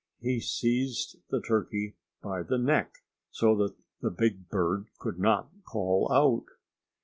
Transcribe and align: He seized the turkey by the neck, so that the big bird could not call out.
He 0.19 0.39
seized 0.39 1.17
the 1.29 1.39
turkey 1.39 1.95
by 2.23 2.41
the 2.41 2.57
neck, 2.57 3.03
so 3.29 3.55
that 3.57 3.75
the 4.01 4.09
big 4.09 4.49
bird 4.49 4.87
could 4.97 5.19
not 5.19 5.51
call 5.63 6.11
out. 6.11 6.45